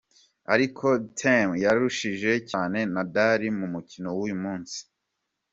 Ariko 0.53 0.85
Thiem 1.17 1.49
yarushije 1.63 2.31
cyane 2.49 2.79
Nadal 2.93 3.41
mu 3.59 3.67
mukino 3.73 4.07
w'uyu 4.17 4.37
munsi. 4.43 4.79